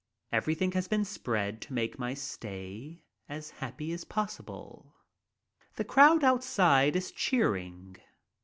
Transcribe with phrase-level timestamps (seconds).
[0.31, 4.95] Everything has been spread to make my stay as happy as possible.
[5.75, 7.97] The crowd outside is cheering.